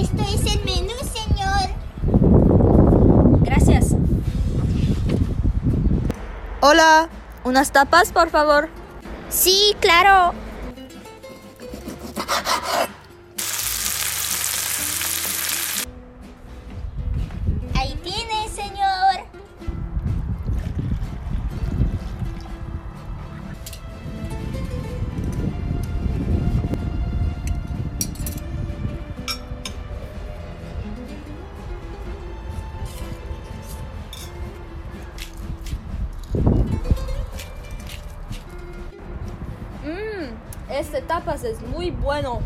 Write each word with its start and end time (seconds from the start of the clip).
Esto 0.00 0.22
es 0.22 0.54
el 0.54 0.64
menú, 0.64 0.92
señor. 1.12 1.70
Gracias. 3.42 3.94
Hola, 6.60 7.08
unas 7.44 7.72
tapas, 7.72 8.12
por 8.12 8.30
favor. 8.30 8.68
Sí, 9.30 9.74
claro. 9.80 10.34
Este 40.70 41.00
tapas 41.02 41.44
es 41.44 41.60
muy 41.62 41.90
bueno. 41.90 42.40